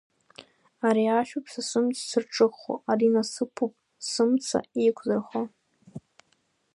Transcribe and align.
Ари 0.87 1.05
ашәоуп 1.19 1.45
са 1.53 1.61
сымч 1.69 1.97
зырҿыхо, 2.09 2.73
ари 2.91 3.13
насыԥуп 3.13 3.73
сымца 4.09 4.59
еиқәзырхо. 4.79 5.41